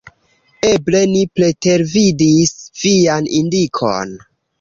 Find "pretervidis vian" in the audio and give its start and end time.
1.39-3.29